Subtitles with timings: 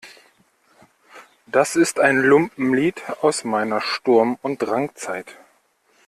[1.45, 5.37] Das ist ein Lumpenlied aus meiner Sturm- und Drangzeit.